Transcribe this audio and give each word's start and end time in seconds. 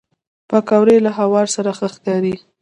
پکورې 0.49 0.97
له 1.05 1.11
هوار 1.19 1.47
سره 1.55 1.71
ښه 1.77 1.87
ښکاري 1.93 2.35